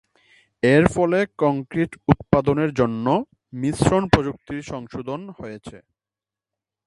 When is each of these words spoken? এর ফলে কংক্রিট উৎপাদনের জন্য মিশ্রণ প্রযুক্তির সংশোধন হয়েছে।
এর 0.63 0.83
ফলে 0.95 1.19
কংক্রিট 1.37 1.91
উৎপাদনের 2.07 2.71
জন্য 2.73 3.05
মিশ্রণ 3.53 4.03
প্রযুক্তির 4.13 4.61
সংশোধন 4.63 5.21
হয়েছে। 5.39 5.77